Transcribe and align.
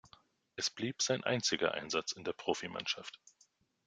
Es 0.55 0.71
blieb 0.71 1.03
sein 1.03 1.23
einziger 1.23 1.75
Einsatz 1.75 2.11
in 2.13 2.23
der 2.23 2.33
Profimannschaft. 2.33 3.19